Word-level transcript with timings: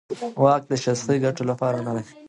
واک 0.43 0.63
د 0.71 0.73
شخصي 0.83 1.15
ګټو 1.25 1.43
لپاره 1.51 1.77
نه 1.85 1.91
دی. 1.95 2.03